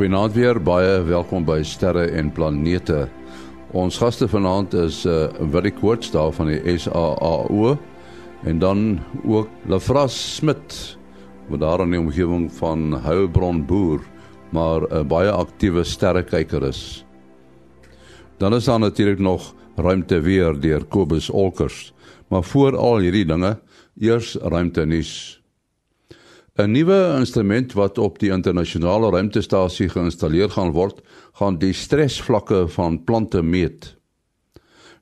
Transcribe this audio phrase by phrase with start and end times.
[0.00, 3.02] Goeienaand weer, baie welkom by Sterre en Planete.
[3.76, 7.74] Ons gaste vanaand is uh Willie Koorts daar van die SAAO
[8.48, 8.80] en dan
[9.28, 10.78] ook Lafras Smit
[11.50, 14.00] wat daar in die omgewing van Heilbron boer,
[14.56, 17.04] maar 'n baie aktiewe sterrekyker is.
[18.38, 21.92] Dan is daar natuurlik nog ruimte weer deur Kobus Olkers,
[22.28, 23.60] maar voor al hierdie dinge,
[24.00, 25.39] eers ruimte nuus.
[26.60, 30.98] 'n Nuwe instrument wat op die internasionale ruimtestasie geïnstalleer gaan word,
[31.38, 33.96] gaan die stresvlakke van plante meet.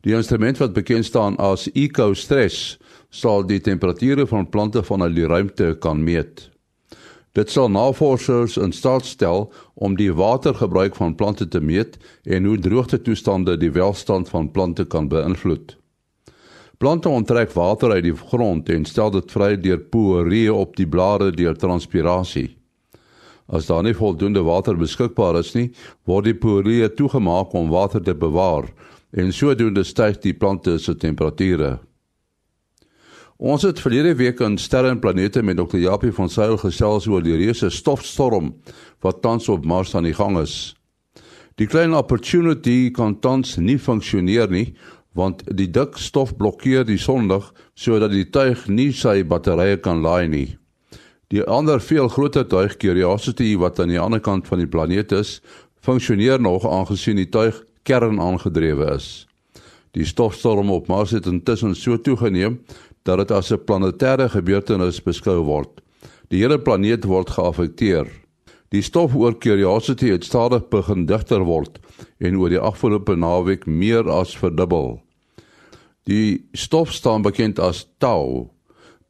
[0.07, 2.79] Die instrument wat bekend staan as EcoStress
[3.11, 6.51] sal die temperature van plante vanuit die ruimte kan meet.
[7.33, 12.59] Dit sal navorsers in staat stel om die watergebruik van plante te meet en hoe
[12.59, 15.78] droogtetoestande die welstand van plante kan beïnvloed.
[16.79, 21.33] Plante onttrek water uit die grond en stel dit vry deur poree op die blare
[21.35, 22.53] deur transpirasie.
[23.51, 25.73] As daar nie voldoende water beskikbaar is nie,
[26.07, 28.71] word die poree toegemaak om water te bewaar
[29.11, 31.79] en sodoende styg die plante se temperature.
[33.39, 35.79] Ons het verlede week in Sterre en Planete met Dr.
[35.83, 38.53] Japie van Sail gesels oor die reuse stofstorm
[39.03, 40.77] wat tans op Mars aan die gang is.
[41.59, 44.77] Die klein opportunity kan tans nie funksioneer nie
[45.19, 50.29] want die dik stof blokkeer die sonlig sodat die tuig nie sy batterye kan laai
[50.31, 50.49] nie.
[51.29, 55.41] Die ander veel groter tuig Curiosity wat aan die ander kant van die planeet is,
[55.85, 57.59] funksioneer nog aangesien die tuig
[57.89, 59.27] kern aangedrewe is.
[59.97, 62.61] Die stofstorm op Mars het intussen so toegeneem
[63.03, 65.83] dat dit as 'n planetêre gebeurtenis beskou word.
[66.29, 68.07] Die hele planeet word geaffekteer.
[68.69, 71.79] Die stof oor Curiosity het stadig begin digter word
[72.19, 75.01] en oor die afgelope naweek meer as verdubbel.
[76.09, 78.49] Die stof staan bekend as tau.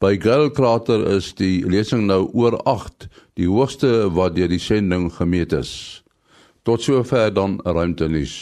[0.03, 3.07] By Gale krater is die lesing nou oor 8,
[3.39, 6.03] die hoogste wat deur die sending gemeet is.
[6.67, 8.35] Tot sover dan ruimtenis.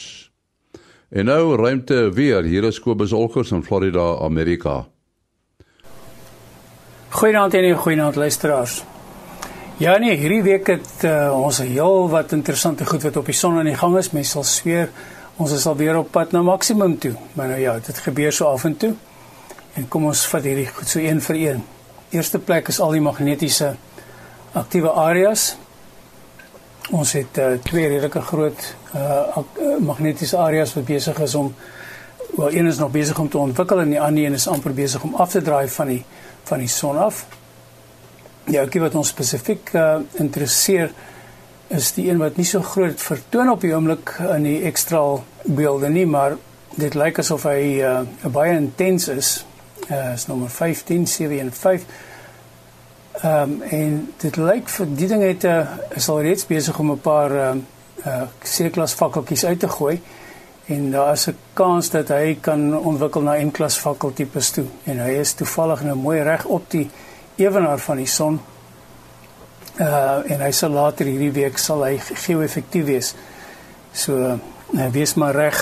[1.12, 2.44] En nou ruimte weer.
[2.48, 4.86] Hier is Kobus Olkers in Florida, Amerika.
[7.16, 8.82] Goeienaand en goeienaand luisteraars.
[9.78, 13.34] Ja nee, hierdie week het uh, ons 'n heel wat interessante goed wat op die
[13.34, 14.10] son aan die gang is.
[14.10, 14.88] Mense sal sweer
[15.36, 17.14] ons is al weer op pad na maksimum toe.
[17.32, 18.94] Maar nou ja, dit gebeur so af en toe.
[19.76, 21.64] En kom ons vat hierdie goed so een vir een.
[22.10, 23.74] Eerste plek is al die magnetiese
[24.56, 25.56] aktiewe areas.
[26.90, 29.42] Ons het uh, twee redelike groot uh,
[29.82, 31.54] magnetiese areas wat besig is om
[32.36, 35.02] wel een is nog besig om te ontwikkel en die ander een is amper besig
[35.02, 36.04] om af te draai van die
[36.46, 37.26] van die son af.
[38.46, 40.92] Ja, ek wat ons spesifiek uh, interesseer
[41.68, 45.02] is die een wat nie so groot vertoon op die oomblik in die ekstra
[45.44, 46.36] beelde nie, maar
[46.76, 48.00] dit lyk asof hy uh,
[48.32, 49.30] baie intens is.
[49.90, 51.86] Uh, is nommer 15 715.
[53.16, 55.62] Ehm um, en dit lyk vir die ding het uh,
[55.96, 57.54] is al reeds besig om 'n paar uh
[58.06, 60.00] uh C-klas fakkeltjies uit te gooi
[60.66, 65.10] en daar is 'n kans dat hy kan ontwikkel na M-klas fakkeltipes toe en hy
[65.10, 66.90] is toevallig nou mooi reg op die
[67.36, 68.40] ewenaar van die son.
[69.76, 73.14] Uh en hy sal later hierdie week sal hy geo-effektief wees.
[73.92, 75.58] So uh, wees maar reg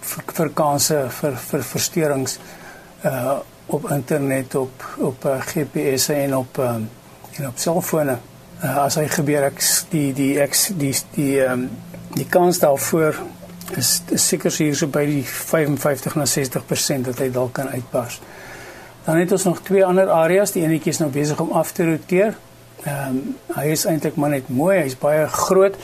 [0.00, 2.38] vir, vir kanse vir vir versteurings
[3.04, 6.88] uh op internet op op uh, GPS en op um,
[7.36, 8.18] en op selfone.
[8.62, 9.60] Uh, as hy gebeur ek
[9.92, 11.70] die die ek die die ehm um,
[12.14, 13.16] die kans daarvoor
[13.76, 18.20] is, is seker hier so by die 55 na 60% dat hy dalk kan uitbars.
[19.04, 21.88] Dan het ons nog twee ander areas, die enetjie is nou besig om af te
[21.88, 22.36] roteer.
[22.84, 25.76] Ehm um, hy is eintlik maar net mooi, hy's baie groot,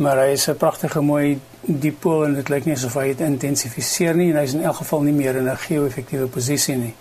[0.00, 4.14] maar hy is 'n pragtige mooi dipool en dit lyk nie asof hy dit intensifiseer
[4.14, 6.94] nie en hy's in elk geval nie meer in 'n geo-effektiewe posisie nie.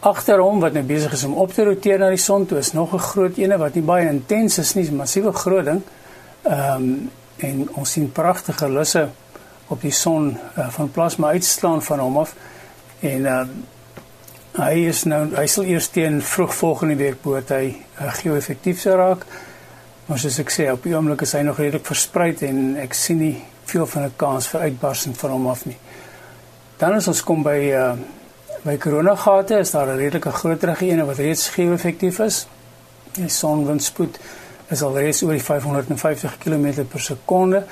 [0.00, 2.72] Agter hom wat nou besig is om op te roteer na die son toe is
[2.72, 5.82] nog 'n groot ene wat nie baie intens is nie, 'n massiewe groot ding.
[6.42, 9.08] Ehm um, en ons sien pragtige lusse
[9.66, 12.34] op die son uh, van plasma uitslaan van hom af
[13.00, 13.48] en ehm uh,
[14.52, 18.96] hy is nou hy sal eers teen vroeg volgende week behoort hy uh, geo-effektief sou
[18.96, 19.24] raak.
[20.06, 23.18] Maar soos ek sê, op die oomblik is hy nog redelik versprei en ek sien
[23.22, 23.36] nie
[23.70, 25.78] veel van 'n kans vir uitbarsting van hom af nie.
[26.78, 27.96] Dan as ons kom by uh
[28.64, 32.46] by koronagate is daar 'n redelike groter een wat reeds geo-effektief is.
[33.12, 34.18] Die sonwindspoed
[34.68, 37.64] is al reeds oor die 550 km per sekonde.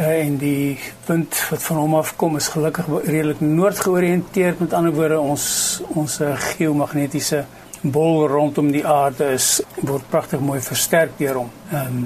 [0.00, 4.72] Uh, en die punt wat van hom af kom is gelukkig redelik noord georiënteerd met
[4.72, 5.44] ander woorde ons
[5.92, 7.42] ons uh, geomagnetiese
[7.82, 9.48] bol rondom die aarde is
[9.84, 11.50] word pragtig mooi versterk deur hom.
[11.72, 11.98] Ehm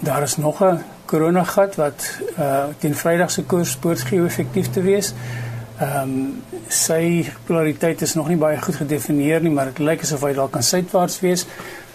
[0.00, 5.12] daar is nog 'n koronagat wat uh teen Vrydag se koers spoort geo-effektief te wees.
[5.80, 10.22] Ehm um, sy polariteit is nog nie baie goed gedefinieer nie, maar dit lyk asof
[10.22, 11.46] hy dalk kan suidwaarts wees.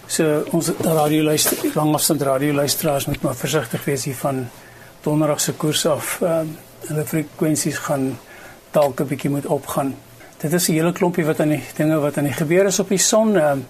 [0.06, 4.48] So ons radio luister, langafstand radio luisteraars moet maar versigtig wees hier van
[5.06, 6.20] donderdag se koers af.
[6.20, 8.18] Ehm uh, hulle frekwensies gaan
[8.70, 9.94] dalk 'n bietjie moet opgaan.
[10.42, 12.88] Dit is 'n hele klompie wat aan die dinge wat aan die gebeur is op
[12.88, 13.36] die son.
[13.36, 13.60] Ehm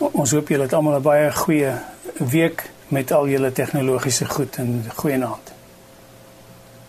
[0.00, 1.72] uh, ons hoop julle het almal 'n baie goeie
[2.18, 5.52] week met al julle tegnologiese goed en goeie naand.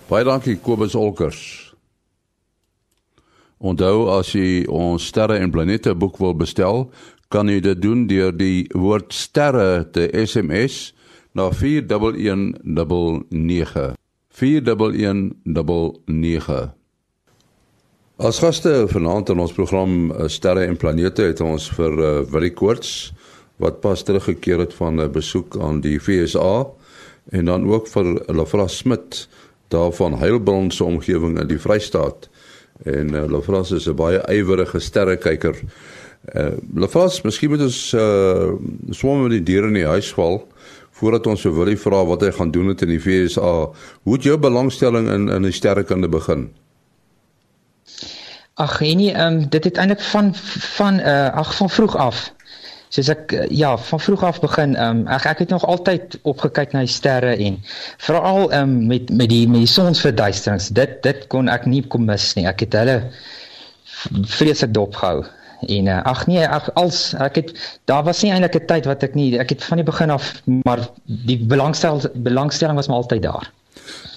[0.08, 1.74] Baie dankie Kobus Olkers.
[3.58, 6.92] Onthou as jy ons sterre en planete boek wil bestel,
[7.28, 10.94] kan jy dit doen deur die woord sterre te SMS
[11.40, 13.94] na 41199.
[14.28, 16.74] 41199.
[18.20, 22.54] As gaste vanaand in ons program eh, Sterre en Planete het ons vir uh, Willie
[22.54, 23.14] Koorts
[23.64, 26.68] wat pas teruggekeer het van 'n besoek aan die FSA
[27.32, 29.28] en dan ook vir Lafra Smit
[29.68, 32.30] daarvan Heilbron se omgewing in die Vrystaat.
[32.84, 35.56] En uh, Lafras is 'n baie ywerige sterrekyker.
[36.36, 38.52] Uh, Lafras, miskien moet ons uh,
[38.90, 40.48] swom met die diere in die huis val
[41.00, 43.54] voordat ons vir Willie vra wat hy gaan doen met in die FSA.
[44.04, 46.50] Hoe het jou belangstelling in in die sterrekunde begin?
[48.60, 50.34] Ag, nee, ehm um, dit het eintlik van
[50.80, 52.28] van uh ag van vroeg af
[52.94, 56.74] soos ek eh, ja van vroeg af begin um, ek ek het nog altyd opgekyk
[56.74, 57.60] na die sterre en
[58.02, 62.32] veral um, met met die met die sonsverduisterings dit dit kon ek nie kom mis
[62.38, 62.98] nie ek het hulle
[64.34, 65.22] vreeslik dopgehou
[65.68, 69.04] en uh, ag nee ag als ek het daar was nie eintlik 'n tyd wat
[69.04, 73.24] ek nie ek het van die begin af maar die belangstel belangstelling was maar altyd
[73.24, 73.52] daar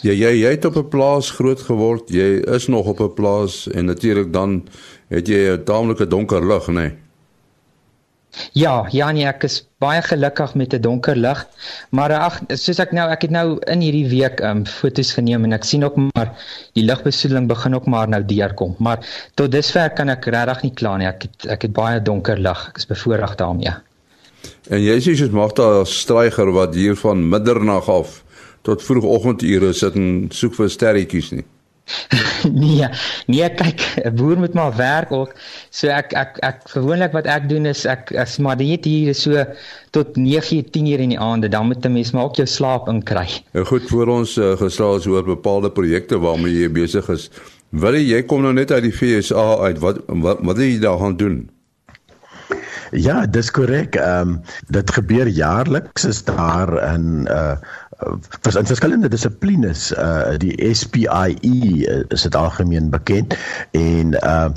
[0.02, 3.68] Ja jy jy het op 'n plaas groot geword jy is nog op 'n plaas
[3.70, 4.68] en natuurlik dan
[5.08, 7.01] het jy 'n taamlike donker lig nê nee?
[8.52, 11.46] Ja, ja nee, ek is baie gelukkig met 'n donker lig.
[11.90, 15.52] Maar ag, soos ek nou, ek het nou in hierdie week um foto's geneem en
[15.52, 16.32] ek sien ook maar
[16.72, 18.74] die ligbesoedeling begin ook maar nou deurkom.
[18.78, 21.06] Maar tot dusver kan ek regtig nie kla nie.
[21.06, 22.68] Ek het ek het baie donker lig.
[22.68, 23.74] Ek is bevoorreg daarmee.
[24.70, 28.22] En jy sê soos Magda Stryger wat hier van middernag af
[28.62, 31.44] tot vroegoggendure sit en soek vir sterretjies nie.
[32.62, 32.88] nee,
[33.26, 35.34] nee, kyk, 'n boer moet maar werk ook.
[35.70, 39.44] So ek ek ek gewoonlik wat ek doen is ek as maar dit hier so
[39.90, 42.88] tot 9, 10 uur in die aande, dan moet 'n mens maar ook jou slaap
[42.88, 43.42] inkry.
[43.52, 47.30] Nou goed, voor ons uh, gesels oor bepaalde projekte waarmee jy besig is.
[47.70, 49.78] Wil jy kom nou net uit die FSA uit.
[49.78, 51.50] Wat wat wat wil jy daar gaan doen?
[52.92, 53.96] Ja, dis korrek.
[53.96, 57.56] Ehm um, dit gebeur jaarliks is daar in uh
[58.40, 61.36] vers, in verskillende dissiplines uh die SPIE
[61.88, 63.36] uh, is dit algemeen bekend.
[63.70, 64.48] En uh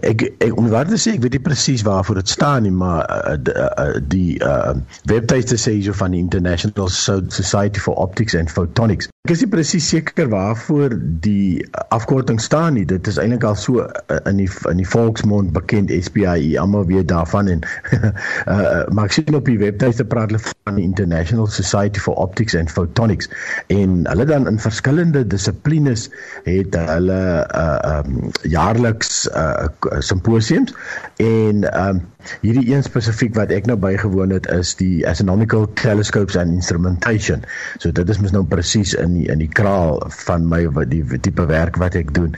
[0.00, 3.06] ek, ek om waar te sê ek weet nie presies waarvoor dit staan nie maar
[3.08, 4.74] uh, die, uh, die uh
[5.10, 9.10] webtuiste sê so van die International Society for Optics and Photonics.
[9.22, 11.62] Ek is nie presies seker waarvoor die
[11.94, 12.84] afkorting staan nie.
[12.88, 13.86] Dit is eintlik al so
[14.26, 17.48] in die in die volksmond bekend SPIE almal weet daarvan.
[17.56, 17.62] En
[18.02, 22.58] uh maar ek sien op die webtuiste praat hulle van die International Society for Optics
[22.58, 23.30] and Photonics photonics
[23.72, 26.08] en hulle dan in verskillende dissiplines
[26.48, 27.20] het hulle
[27.62, 29.68] uh um jaarliks uh
[29.98, 30.74] simposiums
[31.22, 32.02] en um
[32.40, 37.42] hierdie een spesifiek wat ek nou bygewoon het is die astronomical telescopes and instrumentation.
[37.78, 41.02] So dit is mos nou presies in die, in die kraal van my wat die
[41.18, 42.36] tipe werk wat ek doen.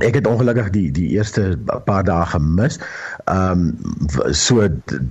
[0.00, 2.78] Ek het ongelukkig die die eerste paar dae gemis.
[3.24, 4.68] Ehm um, so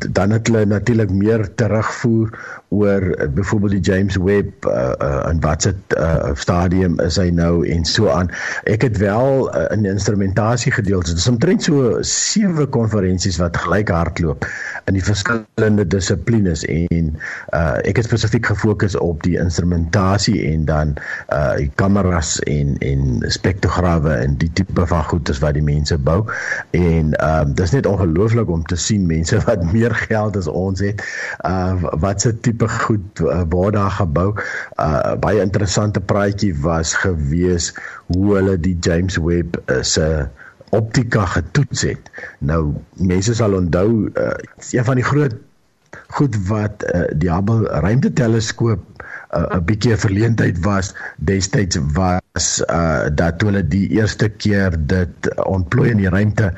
[0.09, 2.33] dan het hulle natuurlik meer terugvoer
[2.69, 7.29] oor uh, byvoorbeeld die James Webb uh, uh, en wat se uh, stadium is hy
[7.33, 8.31] nou en so aan.
[8.63, 11.03] Ek het wel uh, in instrumentasie gedeel.
[11.05, 14.45] Dit is omtrent so sewe konferensies wat gelyk hardloop
[14.85, 17.13] in die verskillende dissiplines en
[17.53, 20.97] uh, ek het spesifiek gefokus op die instrumentasie en dan
[21.33, 26.21] uh die kameras en en spektrograwe en die tipe van goedes wat die mense bou
[26.71, 30.79] en ehm um, dis net ongelooflik om te sien mense wat meer geld as ons
[30.79, 31.01] het
[31.45, 34.33] uh wat se tipe tipe goed uh, waar daar gebou.
[34.79, 37.73] Uh baie interessante praatjie was gewees
[38.07, 40.27] hoe hulle die James Webb uh, se
[40.69, 42.11] optika getoets het.
[42.39, 44.33] Nou mense sal onthou uh,
[44.71, 45.35] een van die groot
[46.19, 48.83] goed wat uh, die Hubble ruimteteleskoop
[49.29, 51.77] 'n uh, bietjie 'n verleentheid was destyds
[52.33, 56.51] was uh dat toe hulle die eerste keer dit ontplooi in die ruimte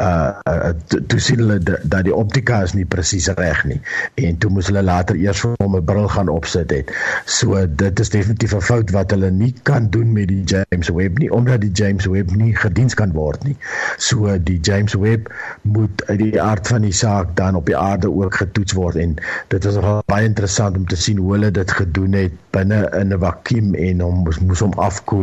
[0.00, 3.80] uh, uh toe sien hulle dat die optika is nie presies reg nie
[4.24, 6.92] en toe moes hulle later eers vir hom 'n bril gaan opsit het.
[7.24, 11.18] So dit is definitief 'n fout wat hulle nie kan doen met die James Webb
[11.18, 13.56] nie omdat die James Webb nie gediens kan word nie.
[13.96, 15.28] So die James Webb
[15.62, 19.16] moet uit die aard van die saak dan op die aarde ook getoets word en
[19.48, 23.12] dit is nogal baie interessant om te sien hoe hulle dit gedoen het binne in
[23.12, 25.17] 'n vakuum en hom moes hom afkoel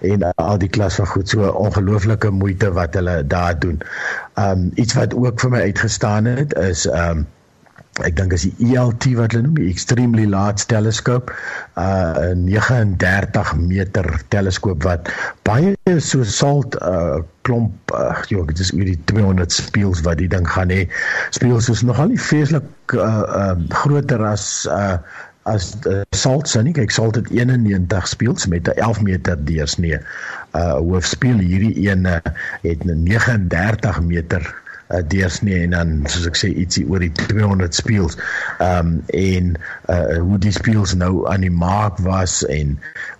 [0.00, 3.80] en al die klas van goed so ongelooflike moeite wat hulle daar doen.
[4.40, 7.26] Um iets wat ook vir my uitgestaan het is um
[8.02, 11.30] ek dink is die ELT wat hulle noem die extremely large telescope
[11.78, 15.10] uh 'n 39 meter teleskoop wat
[15.46, 20.30] baie so salt uh klomp uh jo dit is oor die 200 spieëls wat die
[20.32, 20.88] ding gaan hê
[21.36, 24.98] spieëls is nogal nie feeslik uh, uh groter as uh
[25.44, 29.98] as uh, salt sien ek salt het 91 spieëls met 'n 11 meter deursnee
[30.56, 32.20] uh hoofspieël hierdie een uh,
[32.62, 34.63] het 'n 39 meter
[34.94, 38.18] uh, deursnee en dan soos ek sê ietsie oor die 200 speels.
[38.58, 39.50] Ehm um, en
[39.92, 42.76] uh hoe die speels nou aan die maak was en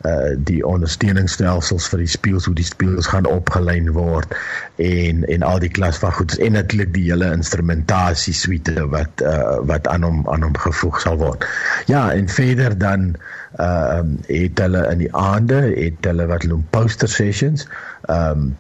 [0.09, 4.35] uh die ondersteuningsstelsels vir die speels hoe die speels gaan opgelyn word
[4.83, 9.61] en en al die klas van goeds en natuurlik die hele instrumentasie suite wat uh
[9.69, 11.47] wat aan hom aan hom gevoeg sal word.
[11.91, 13.15] Ja, en verder dan
[13.59, 17.69] ehm um, het hulle in die aande het hulle wat hulle poster sessions
[18.07, 18.53] ehm um,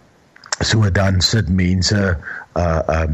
[0.63, 2.17] so dan sit mense
[2.57, 3.09] uh, uh,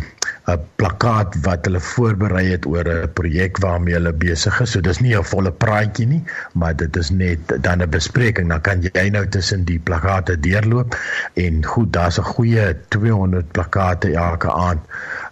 [0.50, 4.70] 'n plakkaat wat hulle voorberei het oor 'n projek waarmee hulle besig is.
[4.70, 8.48] So dis nie 'n volle praatjie nie, maar dit is net dan 'n bespreking.
[8.48, 10.96] Dan kan jy nou tussen die plakate deurloop
[11.34, 14.80] en goed, daar's 'n goeie 200 plakate elke aand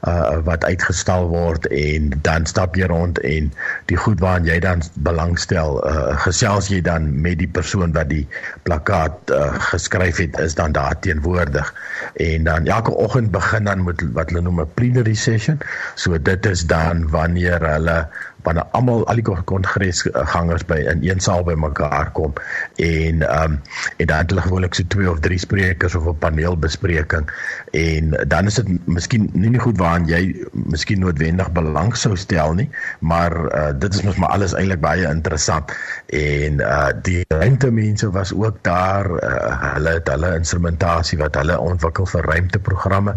[0.07, 3.51] uh wat uitgestal word en dan stap jy rond en
[3.91, 8.27] die goed waaraan jy dan belangstel uh gesels jy dan met die persoon wat die
[8.63, 11.75] plakkaat uh geskryf het is dan daar teenwoordig.
[12.15, 15.59] En dan elke oggend begin dan met wat hulle noem 'n plenary session.
[15.95, 18.07] So dit is dan wanneer hulle
[18.43, 22.37] wanneer almal al die kongresgangers by in een saal bymekaar kom
[22.77, 23.61] en ehm um,
[23.97, 27.31] en dan het hulle gewoonlik so twee of drie sprekers of 'n paneelbespreking
[27.71, 32.55] en dan is dit miskien nie nie goed waaraan jy miskien noodwendig belang sou stel
[32.59, 32.69] nie
[33.01, 35.73] maar uh, dit is mos maar alles eintlik baie interessant
[36.13, 42.09] en uh, die ruimtemense was ook daar uh, hulle het hulle instrumentasie wat hulle ontwikkel
[42.13, 43.17] vir ruimteprogramme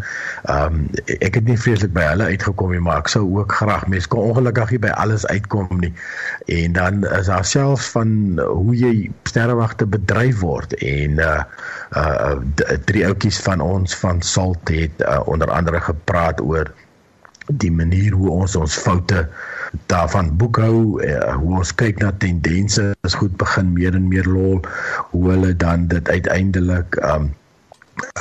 [0.50, 0.88] um,
[1.20, 4.32] ek het nie vreeslik by hulle uitgekom nie maar ek sou ook graag mens kon
[4.32, 5.94] ongelukkig hier by alles uitkom nie.
[6.52, 8.94] En dan is daar selfs van hoe jy
[9.30, 11.42] sterrewagte bedryf word en uh
[11.98, 12.36] uh
[12.86, 16.72] drie ouetjies van ons van Salt het uh, onder andere gepraat oor
[17.52, 19.26] die manier hoe ons ons foute
[19.92, 24.64] daarvan boekhou uh, hoe ons kyk na tendense is goed begin meer en meer lol
[25.12, 27.32] hoe hulle dan dit uiteindelik um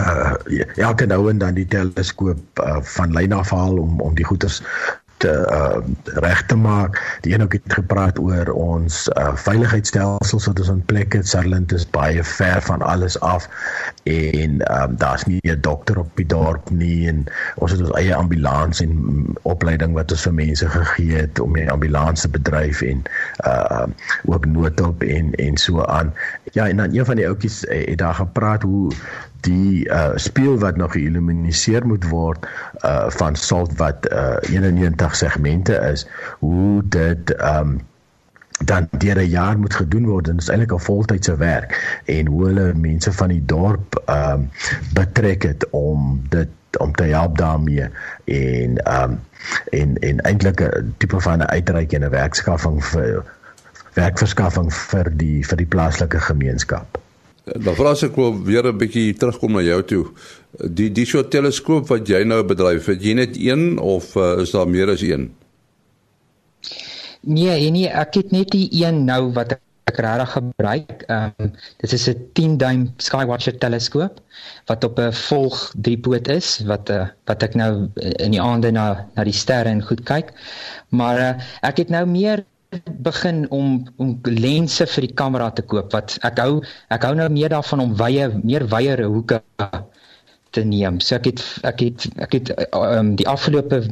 [0.00, 0.34] uh
[0.76, 4.60] elke nou en dan die teleskoop uh, van lyn af haal om om die goeters
[5.20, 5.78] te uh,
[6.24, 7.18] reg te maak.
[7.20, 11.28] Die een ook het gepraat oor ons uh, veiligheidsstelsels wat ons in plek het.
[11.28, 13.48] Sutherland is baie ver van alles af
[14.08, 17.24] en um, daar's nie 'n dokter op die dorp nie en
[17.56, 18.94] ons het ons eie ambulans en
[19.42, 23.04] opleiding wat ons vir mense gegee het om die ambulans te bedryf en
[23.46, 23.86] uh
[24.24, 26.14] ook noodhulp en en so aan.
[26.52, 28.92] Ja, en dan een van die ouetjies het daar gepraat hoe
[29.46, 32.46] die uh speel wat nog geïluminiseer moet word
[32.84, 36.06] uh van salt wat uh 91 segmente is
[36.38, 37.80] hoe dit um
[38.64, 42.26] dan deur 'n jaar moet gedoen word en dit is eintlik 'n voltydse werk en
[42.26, 44.50] hoe hulle mense van die dorp um
[44.92, 47.88] betrek het om dit om te help daarmee
[48.24, 49.20] en um
[49.70, 53.24] en en eintlik 'n tipe van 'n uitreik en 'n werkskaffing vir
[53.94, 56.98] werkverskaffing vir die vir die plaaslike gemeenskap.
[57.58, 60.04] Dan vra ek wel weer 'n bietjie terugkom na jou toe.
[60.70, 64.50] Die die so teleskoop wat jy nou bedryf, het jy net een of uh, is
[64.50, 65.30] daar meer as een?
[67.20, 71.02] Nee, nee, ek het net die een nou wat ek regtig gebruik.
[71.06, 71.52] Ehm um,
[71.82, 74.20] dit is 'n 10 duim Skywatcher teleskoop
[74.66, 79.06] wat op 'n volg driepoot is wat uh, wat ek nou in die aande na
[79.14, 80.32] na die sterre en goed kyk.
[80.88, 82.44] Maar uh, ek het nou meer
[82.86, 86.60] begin om om lense vir die kamera te koop wat ek hou
[86.94, 89.40] ek hou nou meer daarvan om wye meer wyeere hoeke
[90.54, 91.00] te neem.
[91.00, 93.82] So ek het ek het ek het um, die afgelope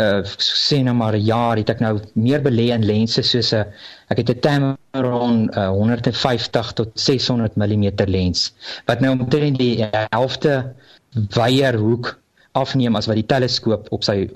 [0.00, 3.66] uh sê nou maar 'n jaar het ek nou meer belê in lense soos 'n
[4.08, 8.52] ek het 'n Tamron uh, 150 tot 600 mm lens
[8.86, 10.72] wat nou omtrent die helfte
[11.36, 12.21] wyeer hoek
[12.58, 14.26] afneem as wat die teleskoop op sy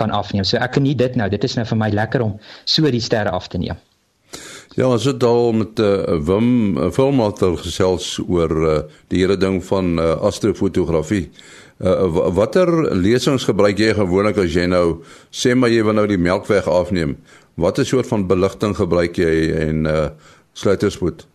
[0.00, 0.44] kan afneem.
[0.44, 1.28] So ek geniet dit nou.
[1.32, 3.80] Dit is nou vir my lekker om so die sterre af te neem.
[4.76, 8.78] Ja, ons het al met uh, Wim uh, filmater gesels oor uh,
[9.12, 11.26] die hele ding van uh, astrofotografie.
[11.82, 15.02] Uh, watter lesings gebruik jy gewoonlik as jy nou
[15.34, 17.18] sê maar jy wil nou die Melkweg afneem?
[17.60, 19.34] Watter soort van beligting gebruik jy
[19.66, 20.06] en uh,
[20.56, 21.26] sluiterspoed?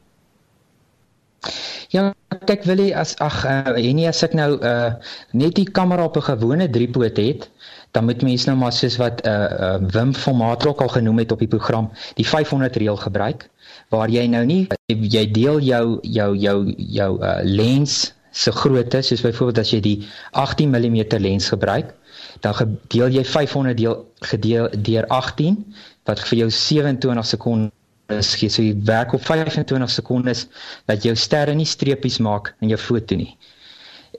[1.93, 2.11] Ja,
[2.51, 4.95] ek wil hê as ag uh, en as ek nou uh,
[5.31, 7.47] net die kamera op 'n gewone driepoot het,
[7.95, 11.31] dan moet mens nou maar soos wat uh, uh, Wim van Maatrok al genoem het
[11.31, 13.49] op die program, die 500 reël gebruik
[13.89, 19.23] waar jy nou nie jy deel jou jou jou jou uh, lens se grootte, soos
[19.23, 19.97] byvoorbeeld as jy die
[20.31, 21.95] 18 mm lens gebruik,
[22.43, 25.57] dan deel jy 500 deel gedeel deur 18
[26.05, 27.76] wat vir jou 27 sekondes
[28.07, 28.49] gee.
[28.49, 30.47] So jy werk op 25 sekondes
[30.85, 33.37] dat jou sterre nie streepies maak in jou foto nie.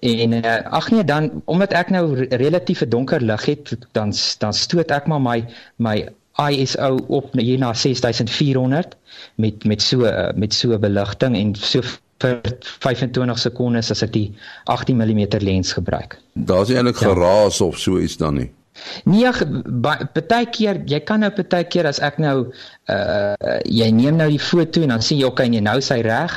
[0.00, 4.52] En uh, ag nee dan omdat ek nou relatief 'n donker lig het, dan dan
[4.54, 5.44] stoot ek maar my
[5.76, 8.96] my ISO op hier na 6400
[9.34, 11.82] met met so uh, met so beligting en so
[12.18, 12.40] vir
[12.82, 16.18] 25 sekondes as ek die 18 mm lens gebruik.
[16.32, 17.08] Daar's eintlik ja.
[17.08, 18.50] geraas of so iets dan nie.
[19.04, 19.30] Nee,
[20.14, 22.36] partykeer jy kan nou partykeer as ek nou
[22.92, 26.00] uh jy neem nou die foto en dan sien jy okay, nee, nou is hy
[26.06, 26.36] reg.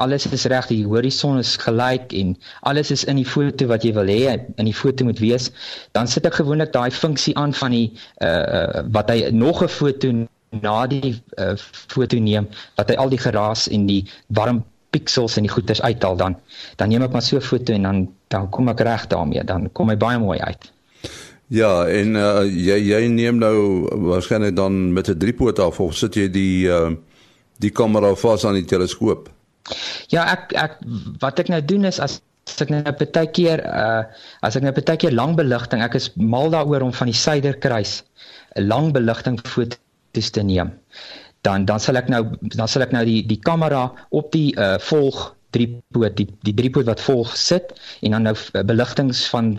[0.00, 2.32] Alles is reg, die horison is gelyk en
[2.68, 5.50] alles is in die foto wat jy wil hê in die foto moet wees,
[5.92, 7.88] dan sit ek gewoonlik daai funksie aan van die
[8.24, 10.14] uh wat hy nog 'n foto
[10.50, 11.54] na die uh,
[11.94, 14.02] foto neem wat hy al die geraas en die
[14.34, 16.36] warm pixels en die goeters uithaal dan.
[16.76, 19.44] Dan neem ek maar so 'n foto en dan dan kom ek reg daarmee.
[19.44, 20.72] Dan kom hy baie mooi uit.
[21.50, 26.14] Ja, en uh, jy jy neem nou waarskynlik dan met 'n driepoot af of sit
[26.14, 26.92] jy die uh,
[27.58, 29.28] die kamera vas aan die teleskoop?
[30.14, 30.76] Ja, ek ek
[31.18, 34.06] wat ek nou doen is as as ek nou baie keer uh
[34.46, 38.02] as ek nou baie keer lang beligting, ek is mal daaroor om van die suiderkruis
[38.54, 40.70] 'n lang beligting foto's te neem.
[41.42, 44.78] Dan dan sal ek nou dan sal ek nou die die kamera op die uh
[44.78, 49.58] volg driepoot die die driepoot wat volg sit en dan nou beligtings van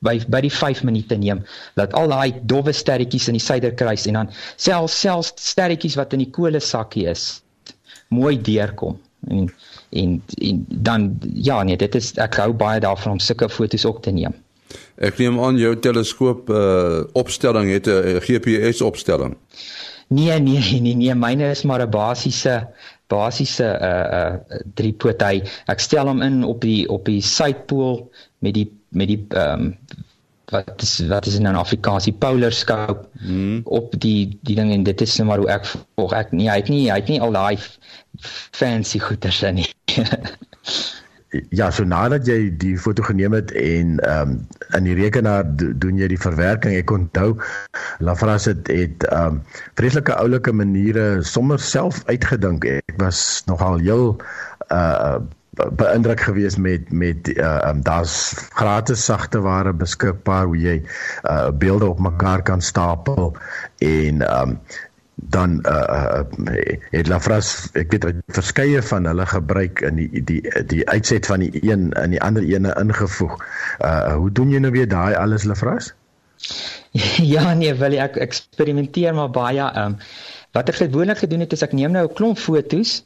[0.00, 1.44] by by die 5 minute neem
[1.80, 6.24] dat al daai dowwe sterretjies in die suiderkruis en dan selfs selfs sterretjies wat in
[6.24, 7.42] die kolle sakkie is
[8.08, 9.50] mooi deurkom en
[9.90, 14.02] en en dan ja nee dit is ek hou baie daarvan om sulke fotos op
[14.02, 14.34] te neem.
[14.96, 19.36] Ek neem aan jou teleskoop uh opstelling het 'n GPS opstelling.
[20.08, 22.66] Nee nee nee nee myne is maar 'n basiese
[23.08, 28.54] basiese uh uh driepoot hy ek stel hom in op die op die suidpool met
[28.54, 29.74] die met die ehm um,
[30.50, 33.60] wat is wat is in 'n Afrikaanse polar scope hmm.
[33.64, 36.56] op die die ding en dit is net maar hoe ek volg ek nie hy
[36.56, 37.58] het nie hy het nie al daai
[38.50, 39.70] fancy goeders in nie.
[41.58, 44.38] ja, so nadat jy die foto geneem het en ehm um,
[44.78, 46.74] in die rekenaar do, doen jy die verwerking.
[46.78, 47.36] Ek onthou
[47.98, 49.42] Lafras het het ehm um,
[49.78, 52.66] vreeslike oulike maniere sommer self uitgedink.
[52.66, 54.16] Ek was nogal heel
[54.70, 55.20] uh
[55.80, 60.76] beïndruk gewees met met uh um, daar's gratis sagte ware beskikbaar hoe jy
[61.24, 63.36] uh beelde op mekaar kan stapel
[63.78, 64.60] en um
[65.14, 70.88] dan uh, uh het Lafras ek weet verskeie van hulle gebruik in die die die
[70.88, 73.36] uitset van die een in die ander ene ingevoeg.
[73.84, 75.92] Uh hoe doen jy nou weer daai alles Lafras?
[77.34, 79.60] Ja nee, wil ek eksperimenteer maar baie.
[79.60, 79.98] Ehm um,
[80.50, 83.04] wat ek gewoonlik gedoen het is ek neem nou 'n klomp fotos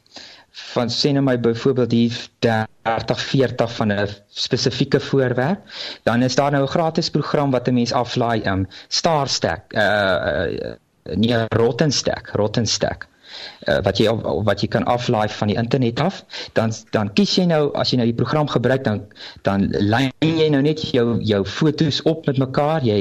[0.55, 5.61] van sê nou my byvoorbeeld hier 30 40 van 'n spesifieke voorwerp
[6.03, 10.75] dan is daar nou 'n gratis program wat 'n mens aflaai um Starstack uh, uh
[11.15, 13.09] nie Rottenstack Rottenstack
[13.69, 14.13] uh, wat jy
[14.47, 16.23] wat jy kan aflaai van die internet af.
[16.53, 19.05] Dan dan kies jy nou as jy nou die program gebruik dan
[19.43, 22.85] dan lyn jy nou net jou jou fotos op met mekaar.
[22.87, 23.01] Jy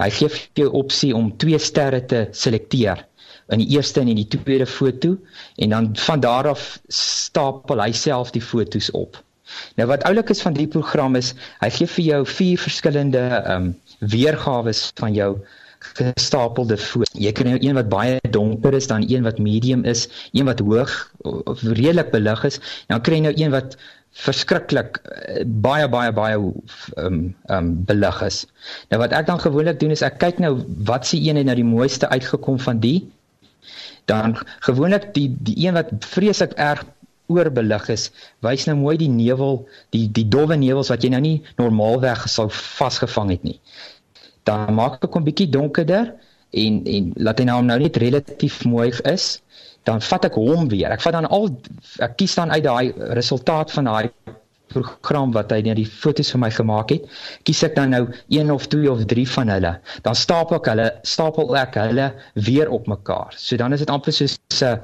[0.00, 3.04] hy gee vir jou opsie om twee sterre te selekteer
[3.52, 5.16] in die eerste en in die tweede foto
[5.56, 9.20] en dan van daar af stapel hy self die fotos op.
[9.76, 13.68] Nou wat oulik is van die program is hy gee vir jou vier verskillende ehm
[13.68, 15.34] um, weergawe van jou
[15.94, 17.18] gestapelde foto.
[17.20, 20.62] Jy kan nou een wat baie donker is, dan een wat medium is, een wat
[20.64, 23.76] hoog of redelik belig is, en dan kry jy nou een wat
[24.14, 28.44] verskriklik eh, baie baie baie ehm um, ehm um, belig is.
[28.88, 30.56] Nou wat ek dan gewoonlik doen is ek kyk nou
[30.90, 33.00] wat se een het nou die mooiste uitgekom van die
[34.10, 36.84] dan gewoonlik die die een wat vreeslik erg
[37.32, 38.10] oorbelig is,
[38.44, 39.62] wys nou mooi die nevel,
[39.96, 43.58] die die dowwe nevels wat jy nou nie normaalweg sou vasgevang het nie.
[44.44, 46.12] Dan maak ek hom bietjie donkerder
[46.52, 49.40] en en laat hy nou nou net relatief mooi is,
[49.88, 50.92] dan vat ek hom weer.
[50.92, 51.48] Ek vat dan al
[52.04, 54.10] ek kies dan uit daai resultaat van daai
[54.74, 57.06] program wat hy net die fotos vir my gemaak het,
[57.46, 59.76] kies ek dan nou een of twee of drie van hulle.
[60.06, 62.10] Dan stapel ek hulle, stapel ek hulle
[62.48, 63.32] weer op mekaar.
[63.38, 64.80] So dan is dit amper soos 'n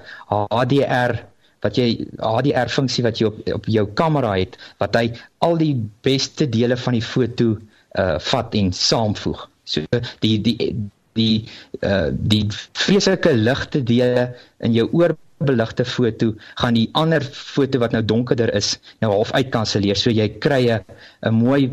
[0.50, 1.18] HDR
[1.64, 5.10] wat jy HDR funksie wat jy op op jou kamera het wat hy
[5.44, 5.74] al die
[6.06, 7.56] beste dele van die foto
[7.98, 9.48] uh vat en saamvoeg.
[9.64, 9.84] So
[10.24, 10.70] die die
[11.18, 11.48] die
[11.82, 12.46] uh die
[12.78, 18.52] vreeslike ligte dele in jou oor beligte foto gaan die ander foto wat nou donkerder
[18.54, 21.70] is nou half uitkanselleer so jy kry 'n mooi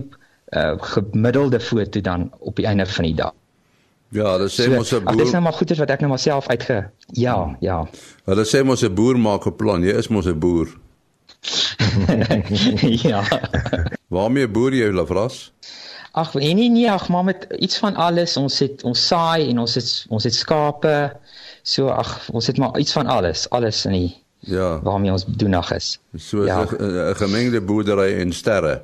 [0.55, 3.33] uh, gemiddelde foto dan op die einde van die dag.
[4.15, 5.17] Ja, dit sê so, mos 'n boer.
[5.17, 7.87] Dit is nou maar goeders wat ek nou maar self uitge Ja, ja.
[8.25, 9.83] Hulle sê mos 'n boer maak 'n plan.
[9.83, 10.67] Jy is mos 'n boer.
[13.11, 13.23] ja.
[14.15, 15.51] Waarmee boer jy Lafras?
[16.17, 18.37] Ag, en nie nee, ag, maar met iets van alles.
[18.37, 20.95] Ons het ons saai en ons het ons het skape.
[21.61, 24.15] So ag, ons het maar iets van alles, alles in die
[24.47, 24.79] Ja.
[24.83, 25.99] Waarmee ons doenig is.
[26.15, 27.13] So 'n ja.
[27.13, 28.81] gemengde boerdery en sterre.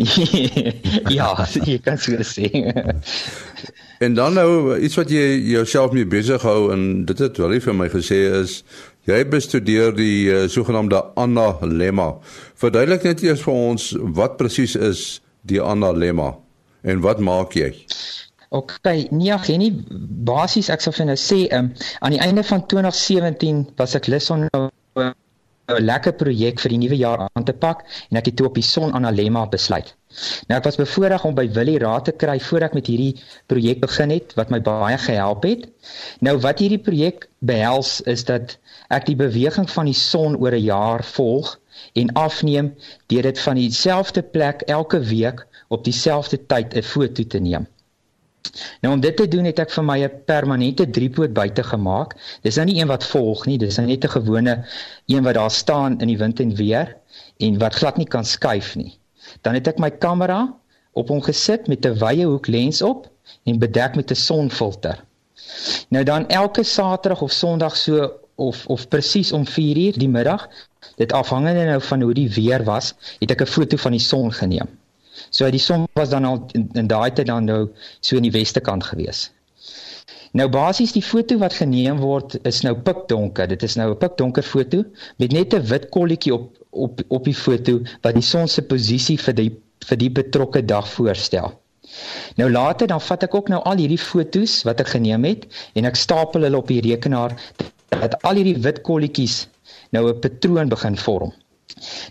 [1.18, 2.48] ja, jy kan so sê.
[4.04, 7.74] en dan nou iets wat jy jouself mee besig hou en dit het wel vir
[7.76, 8.62] my gesê is
[9.04, 12.14] jy bestudeer die uh, sogenaamde Anna lemma.
[12.54, 16.34] Verduidelik net eers vir ons wat presies is die Anna lemma
[16.82, 17.72] en wat maak jy?
[18.50, 19.70] OK, nee, ek nie
[20.26, 24.30] basies ek sou vir nou sê um, aan die einde van 2017 was ek lus
[24.34, 28.36] om nou 'n lekker projek vir die nuwe jaar aan te pak en ek het
[28.36, 29.94] toe op die Son Analemma besluit.
[30.48, 33.14] Nou ek was bevoorreg om by Willie raad te kry voor ek met hierdie
[33.52, 35.68] projek begin het wat my baie gehelp het.
[36.20, 38.56] Nou wat hierdie projek behels is dat
[38.90, 41.54] ek die beweging van die son oor 'n jaar volg
[41.92, 42.74] en afneem
[43.06, 47.66] deur dit van dieselfde plek elke week op dieselfde tyd 'n foto te neem.
[48.80, 52.16] Nou om dit te doen het ek vir my 'n permanente driepoot buite gemaak.
[52.42, 54.64] Dis nou nie een wat volg nie, dis nou net 'n gewone
[55.06, 56.96] een wat daar staan in die wind en weer
[57.38, 58.98] en wat glad nie kan skuif nie.
[59.40, 60.54] Dan het ek my kamera
[60.92, 63.08] op hom gesit met 'n wye hoek lens op
[63.44, 65.04] en bedek met 'n sonfilter.
[65.88, 70.48] Nou dan elke Saterdag of Sondag so of of presies om 4uur die middag,
[70.96, 74.32] dit afhangende nou van hoe die weer was, het ek 'n foto van die son
[74.32, 74.68] geneem.
[75.30, 77.68] So die son was dan al in, in daai tyd dan nou
[78.00, 79.30] so in die weste kant gewees.
[80.32, 83.48] Nou basies die foto wat geneem word is nou pikdonker.
[83.50, 84.84] Dit is nou 'n pikdonker foto
[85.18, 89.18] met net 'n wit kolletjie op op op die foto wat die son se posisie
[89.18, 89.50] vir die
[89.88, 91.60] vir die betrokke dag voorstel.
[92.36, 95.84] Nou later dan vat ek ook nou al hierdie fotos wat ek geneem het en
[95.84, 97.34] ek stapel hulle op die rekenaar
[97.98, 99.48] dat al hierdie wit kolletjies
[99.90, 101.32] nou 'n patroon begin vorm.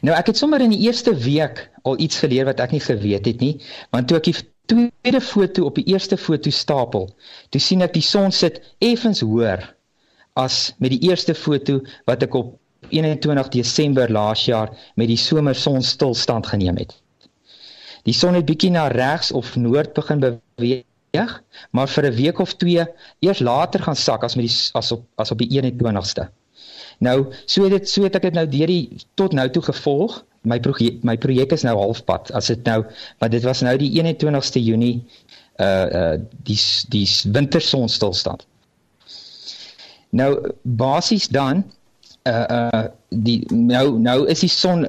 [0.01, 3.25] Nou ek het sommer in die eerste week al iets geleer wat ek nie geweet
[3.25, 3.59] het nie,
[3.91, 7.09] want toe ek die tweede foto op die eerste foto stapel,
[7.49, 9.75] toe sien ek die son sit effens hoër
[10.33, 12.57] as met die eerste foto wat ek op
[12.89, 16.95] 21 Desember laas jaar met die somersonstilstand geneem het.
[18.07, 20.85] Die son het bietjie na regs of noord begin beweeg,
[21.71, 22.85] maar vir 'n week of 2
[23.19, 26.29] eers later gaan sak as met die as op as op die 21ste.
[26.99, 30.23] Nou, so dit so het ek dit nou deur die tot nou toe gevolg.
[30.41, 32.31] My projek my projek is nou halfpad.
[32.31, 32.83] As dit nou,
[33.19, 35.05] maar dit was nou die 21ste Junie
[35.59, 38.45] uh uh die die wintersonstilstand.
[40.09, 41.63] Nou basies dan
[42.27, 44.87] uh uh die nou nou is die son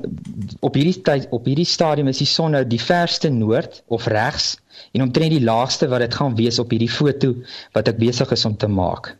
[0.60, 4.56] op hierdie tyd op hierdie stadium is die son nou die verste noord of regs
[4.92, 7.34] en omtrent die laagste wat dit gaan wees op hierdie foto
[7.76, 9.14] wat ek besig is om te maak.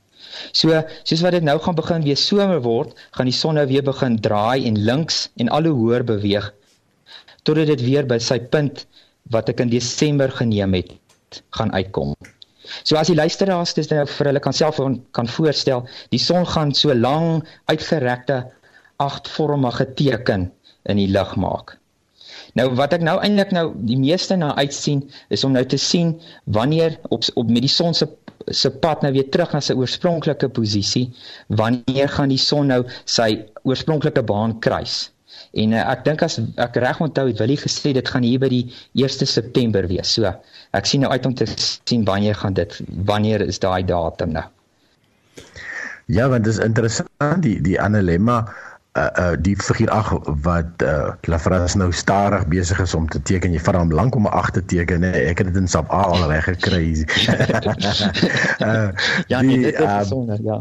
[0.56, 0.72] So,
[1.04, 4.18] soos wat dit nou gaan begin weer somer word, gaan die son nou weer begin
[4.22, 6.52] draai en links en al hoe hoër beweeg
[7.42, 8.84] totdat dit weer by sy punt
[9.32, 10.92] wat ek in Desember geneem het,
[11.56, 12.14] gaan uitkom.
[12.84, 14.78] So as die luisteraars dis nou vir hulle kan self
[15.16, 17.42] kan voorstel, die son gaan so lang
[17.72, 18.42] uitgerekte
[19.00, 20.50] agtvormige teken
[20.84, 21.79] in die lug maak.
[22.58, 26.16] Nou wat ek nou eintlik nou die meeste na uitsien is om nou te sien
[26.44, 28.08] wanneer op op met die son se
[28.46, 31.10] se pad nou weer terug na sy oorspronklike posisie
[31.60, 35.10] wanneer gaan die son nou sy oorspronklike baan kruis.
[35.52, 38.48] En uh, ek dink as ek reg onthou het Willie gesê dit gaan hier by
[38.50, 38.64] die
[38.98, 40.14] 1 September wees.
[40.16, 40.30] So
[40.76, 44.46] ek sien nou uit om te sien wanneer gaan dit wanneer is daai datum nou.
[46.10, 48.42] Ja, want dit is interessant die die analemma
[49.00, 53.52] uh uh die figuur 8 wat uh Lafras nou stadig besig is om te teken.
[53.52, 55.00] Jy vat hom lank om 'n 8 te teken.
[55.00, 57.06] Nee, ek het dit in SAP A al reg gekry.
[58.60, 58.88] uh
[59.32, 60.58] ja, nee, dit is uh, sonder, ja.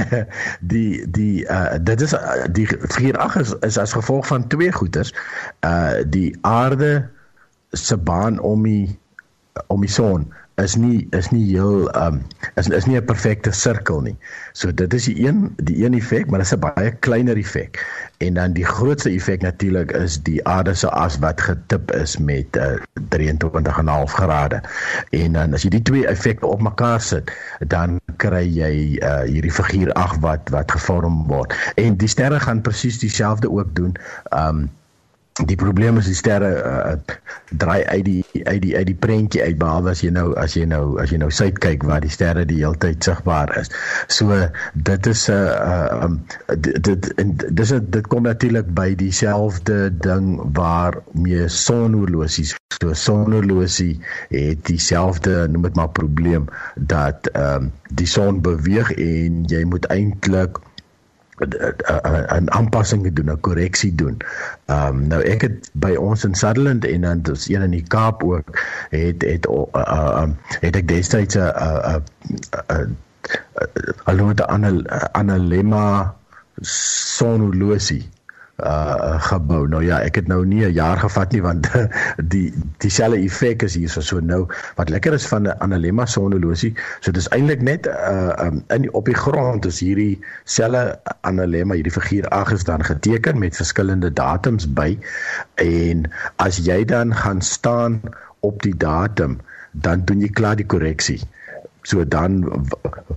[0.72, 4.72] die die uh dit is uh, die figuur 8 is, is as gevolg van twee
[4.72, 5.14] goeters.
[5.66, 7.08] Uh die aarde
[7.70, 8.98] se baan om die
[9.66, 12.20] om die son is nie is nie heel um
[12.54, 14.16] is is nie 'n perfekte sirkel nie.
[14.52, 17.82] So dit is die een die een effek, maar dit is 'n baie kleiner effek.
[18.18, 22.56] En dan die grootste effek natuurlik is die aarde se as wat getip is met
[22.56, 24.62] uh, 23.5 grade.
[25.10, 27.32] En dan as jy die twee effekte op mekaar sit,
[27.66, 31.54] dan kry jy uh, hierdie figuur 8 wat wat gevorm word.
[31.74, 33.96] En die sterre gaan presies dieselfde ook doen.
[34.30, 34.70] Um
[35.42, 37.14] die probleem is die sterre uh,
[37.58, 40.62] draai uit die uit die uit die prentjie uit behalwe as jy nou as jy
[40.70, 43.72] nou as jy nou suid kyk waar die sterre die hele tyd sigbaar is.
[44.06, 44.30] So
[44.74, 51.02] dit is 'n uh, um, dit dit dis dit kom natuurlik by dieselfde ding waar
[51.12, 52.54] mee sonhorlosies.
[52.78, 53.98] So sonhorlosie
[54.30, 56.46] het dieselfde noem dit maar probleem
[56.78, 60.62] dat ehm um, die son beweeg en jy moet eintlik
[61.38, 64.16] 'n aanpassing doen, 'n korreksie doen.
[64.66, 67.86] Ehm um, nou ek het by ons in Sutherland en dan dis een in die
[67.86, 68.58] Kaap ook
[68.90, 70.28] het het uh, uh,
[70.60, 72.96] het ek destyds 'n 'n
[74.06, 76.14] 'n het 'n analema
[76.60, 78.13] sonolosie
[78.62, 79.66] uh gebou.
[79.66, 81.66] Nou ja, ek het nou nie 'n jaar gevat nie want
[82.34, 84.46] die dieselfde effek is hier so nou.
[84.76, 89.04] Wat lekker is van 'n analemma sonolosie, so dis eintlik net uh um, in op
[89.04, 94.98] die grond is hierdie selle analemma hierdie figuur aangestaan geteken met verskillende datums by
[95.54, 98.00] en as jy dan gaan staan
[98.40, 99.40] op die datum,
[99.72, 101.20] dan doen jy klaar die korreksie.
[101.82, 102.44] So dan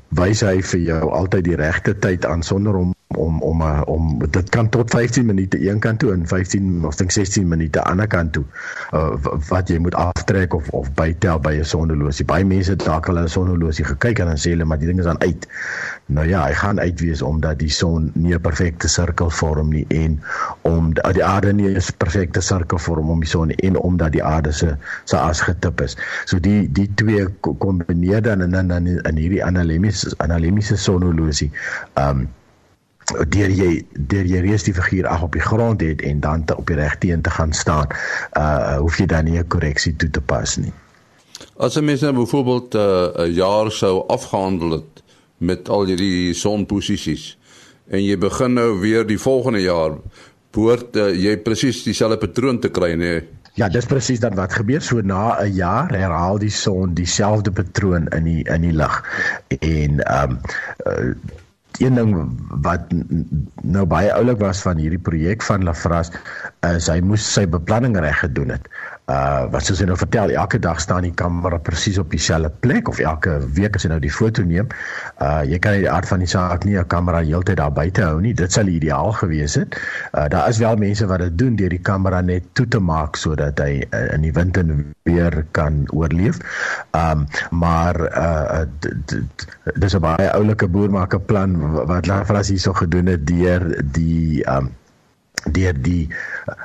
[0.10, 4.20] wys hy vir jou altyd die regte tyd aan sonder om om om uh, om
[4.30, 8.08] dit kan tot 15 minute een kant toe en 15 of dink 16 minute ander
[8.08, 8.44] kant toe
[8.92, 9.16] uh,
[9.48, 12.26] wat jy moet aftrek of of bytel by 'n sonderlosie.
[12.26, 15.00] Baie mense het dalk al 'n sonderlosie gekyk en dan sê hulle maar die ding
[15.00, 15.48] is aan uit.
[16.06, 19.86] Nou ja, hy gaan uit wees omdat die son nie 'n perfekte sirkel vorm nie
[19.88, 20.20] en
[20.62, 24.52] om die, aarde nie 'n perfekte sirkel vorm om die son en omdat die aarde
[24.52, 25.98] se se as getip is.
[26.26, 31.52] So die die twee kombineer dan in in in hierdie analemiese analemiese sonderlosie.
[31.96, 32.28] Um
[33.08, 36.58] deur jy deur jy reeds die figuur ag op die grond het en dan te
[36.60, 37.88] op die regte een te gaan staan
[38.40, 40.74] uh hoef jy dan nie 'n korreksie toe te pas nie.
[41.58, 45.04] As 'n mens nou byvoorbeeld 'n uh, jaar sou afgehandel het
[45.38, 47.38] met al hierdie sonposisies
[47.88, 49.98] en jy begin nou weer die volgende jaar
[50.52, 53.24] behoort uh, jy presies dieselfde patroon te kry nê?
[53.54, 58.08] Ja, dis presies dan wat gebeur so na 'n jaar herhaal die son dieselfde patroon
[58.08, 59.04] in die in die lug
[59.60, 60.40] en ehm um,
[60.86, 61.16] uh,
[61.80, 62.14] een ding
[62.64, 62.94] wat
[63.62, 66.12] nou baie oulik was van hierdie projek van Lafras
[66.74, 68.70] is hy moes sy beplanning reg gedoen het
[69.08, 72.90] uh wat soos hy nou vertel elke dag staan die kamera presies op dieselfde plek
[72.92, 74.68] of elke week as jy nou die foto neem.
[75.24, 78.04] Uh jy kan uit die aard van die saak nie 'n kamera heeltyd daar buite
[78.04, 78.34] hou nie.
[78.36, 79.80] Dit sal ideaal gewees het.
[80.12, 83.16] Uh daar is wel mense wat dit doen deur die kamera net toe te maak
[83.16, 86.44] sodat hy uh, in die wind en weer kan oorleef.
[86.92, 88.66] Um maar uh
[89.80, 91.56] dis 'n baie oulike boer maak 'n plan
[91.88, 94.76] wat Lafras hierso gedoen het deur die um
[95.52, 96.10] deur die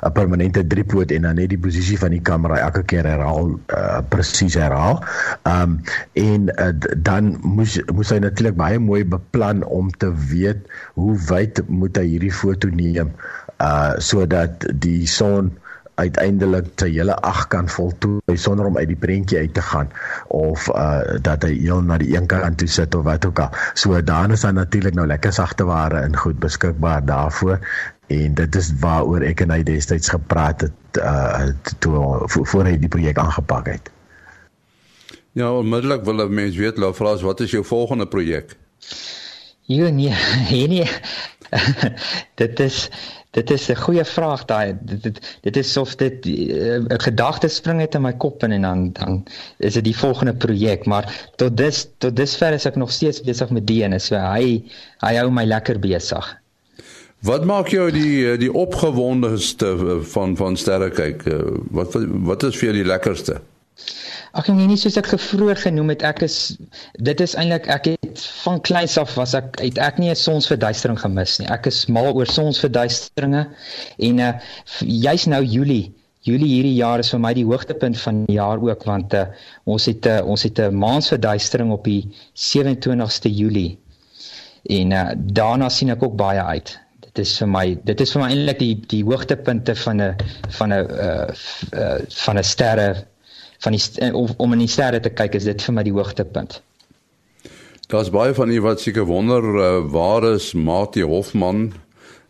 [0.03, 4.01] 'n permanente driepoot en dan net die posisie van die kamera elke keer herhaal uh,
[4.09, 5.03] presies herhaal.
[5.43, 5.81] Ehm um,
[6.13, 11.63] en uh, dan moes moes hy natuurlik baie mooi beplan om te weet hoe wyd
[11.67, 13.11] moet hy hierdie foto neem
[13.63, 15.51] uh sodat die son
[16.01, 19.91] uiteindelik sy hele ag kan voltooi sonder om uit die prentjie uit te gaan
[20.33, 23.51] of uh dat hy heel na die een kant toe sit of wat ook al.
[23.77, 27.59] So dan is daar natuurlik nou lekker sagte ware in goed beskikbaar daarvoor
[28.07, 31.95] en dit is waaroor ek en hy destyds gepraat het uh toe
[32.27, 33.91] voor, voor hy die projek aangepak het.
[35.33, 38.57] Ja, onmiddellik wil 'n mens weet, Lau Vras, wat is jou volgende projek?
[39.61, 40.13] Jo nee,
[40.49, 40.67] nee.
[40.67, 40.89] nee.
[42.41, 42.89] dit is
[43.31, 44.77] dit is 'n goeie vraag daai.
[44.81, 48.51] Dit, dit dit is of dit uh, 'n gedagte spring uit in my kop in
[48.51, 49.23] en dan dan
[49.57, 53.49] is dit die volgende projek, maar tot dis tot dusver is ek nog steeds besig
[53.49, 54.63] met die en so hy
[54.99, 56.42] hy hou my lekker besig.
[57.23, 61.23] Wat maak jou die eh, die opgewondendste eh, van van sterre kyk?
[61.23, 61.39] Eh,
[61.71, 61.95] wat
[62.27, 63.37] wat is vir jou die lekkerste?
[64.33, 66.35] Ag nee, nie soos ek vroeër genoem het, ek is
[66.99, 70.99] dit is eintlik ek het van kleins af was ek het ek nie 'n sonsverduistering
[70.99, 71.47] gemis nie.
[71.47, 73.47] Ek is mal oor sonsverduisteringe
[74.09, 74.33] en uh
[74.81, 75.93] juis nou Julie
[76.27, 79.25] Julie hierdie jaar is vir my die hoogtepunt van die jaar ook want uh,
[79.63, 83.79] ons het uh, ons het 'n maansverduistering op die 27ste Julie.
[84.63, 86.82] En uh, daarna sien ek ook baie uit
[87.13, 90.15] dit is vir my dit is vir my eintlik die die hoogtepunte van 'n
[90.57, 91.29] van 'n uh,
[91.73, 93.05] uh van 'n sterre
[93.63, 95.93] van die eh, om, om in die sterre te kyk is dit vir my die
[95.93, 96.61] hoogtepunt.
[97.87, 101.73] Daar's baie van u wat seker wonder uh, waar is Mati Hofman?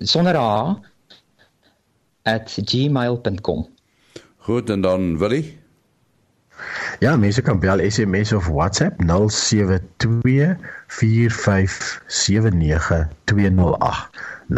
[0.01, 0.81] sonder a
[2.25, 3.67] @gmail.com.
[4.37, 5.62] Goed en dan Willie
[6.99, 9.09] Ja, mense kan bel SMS of WhatsApp 0724579208.
[14.49, 14.55] 0724579208.